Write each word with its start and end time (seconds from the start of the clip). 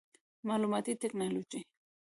معلوماتي 0.47 0.93
ټکنالوجي 1.01 1.59